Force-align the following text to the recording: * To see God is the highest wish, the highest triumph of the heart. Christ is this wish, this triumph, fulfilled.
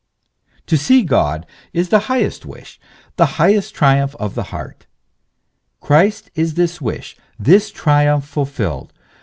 * 0.35 0.65
To 0.65 0.77
see 0.79 1.03
God 1.03 1.45
is 1.73 1.89
the 1.89 1.99
highest 2.09 2.43
wish, 2.43 2.79
the 3.17 3.27
highest 3.37 3.75
triumph 3.75 4.15
of 4.15 4.33
the 4.33 4.45
heart. 4.49 4.87
Christ 5.79 6.31
is 6.33 6.55
this 6.55 6.81
wish, 6.81 7.15
this 7.37 7.69
triumph, 7.69 8.25
fulfilled. 8.25 8.93